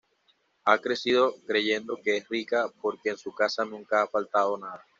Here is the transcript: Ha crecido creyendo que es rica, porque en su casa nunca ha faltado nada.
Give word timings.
Ha 0.65 0.79
crecido 0.79 1.35
creyendo 1.45 1.99
que 2.03 2.17
es 2.17 2.27
rica, 2.27 2.71
porque 2.81 3.11
en 3.11 3.19
su 3.19 3.31
casa 3.35 3.63
nunca 3.65 4.01
ha 4.01 4.07
faltado 4.07 4.57
nada. 4.57 4.83